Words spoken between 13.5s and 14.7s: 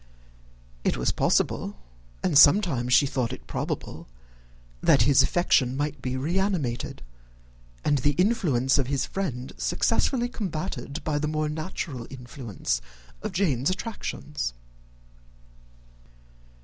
attractions.